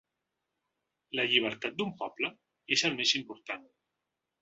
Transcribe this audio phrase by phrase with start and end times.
[1.19, 2.33] La llibertat d’un poble
[2.79, 3.73] és el més important.